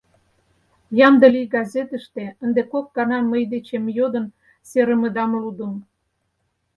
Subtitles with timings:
[1.07, 4.25] «Ямде лий!» газетыште ынде кок гана мый дечем йодын
[4.69, 5.73] серымыдам лудым.